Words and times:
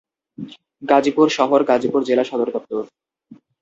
গাজীপুর 0.83 1.27
শহর 1.29 1.59
গাজীপুর 1.63 2.01
জেলা 2.03 2.23
সদরদপ্তর। 2.23 2.83